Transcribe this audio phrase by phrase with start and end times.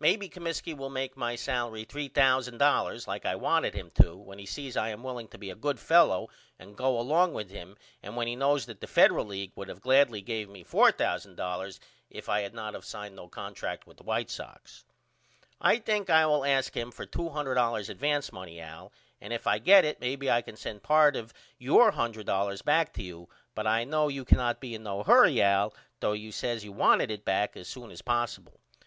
[0.00, 4.76] Maybe Comiskey will make my salery $3000 like I wanted him to when he sees
[4.76, 8.26] I am willing to be a good fellow and go along with him and when
[8.26, 11.78] he knows that the Federal League would of gladly gave me $4000
[12.10, 14.84] if I had not of signed no contract with the White Sox.
[15.58, 18.92] I think I will ask him for $200 advance money Al
[19.22, 22.92] and if I get it may be I can send part of your $100 back
[22.92, 26.62] to you but I know you cannot be in no hurry Al though you says
[26.62, 28.60] you wanted it back as soon as possible.